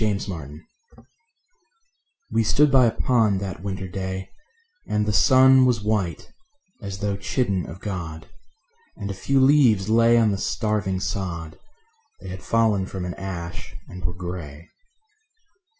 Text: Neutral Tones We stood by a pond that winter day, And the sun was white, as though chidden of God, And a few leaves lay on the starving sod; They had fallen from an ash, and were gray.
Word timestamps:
Neutral 0.03 0.25
Tones 0.39 0.61
We 2.31 2.43
stood 2.43 2.71
by 2.71 2.87
a 2.87 2.91
pond 2.91 3.39
that 3.41 3.61
winter 3.61 3.87
day, 3.87 4.29
And 4.87 5.05
the 5.05 5.13
sun 5.13 5.63
was 5.63 5.83
white, 5.83 6.27
as 6.81 6.97
though 7.01 7.15
chidden 7.17 7.67
of 7.69 7.81
God, 7.81 8.27
And 8.97 9.11
a 9.11 9.13
few 9.13 9.39
leaves 9.39 9.89
lay 9.89 10.17
on 10.17 10.31
the 10.31 10.39
starving 10.39 10.99
sod; 11.01 11.59
They 12.19 12.29
had 12.29 12.41
fallen 12.41 12.87
from 12.87 13.05
an 13.05 13.13
ash, 13.13 13.75
and 13.87 14.03
were 14.03 14.15
gray. 14.15 14.69